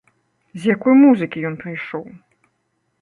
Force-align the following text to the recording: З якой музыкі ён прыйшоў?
З 0.61 0.71
якой 0.75 0.95
музыкі 1.03 1.45
ён 1.49 1.59
прыйшоў? 1.65 2.05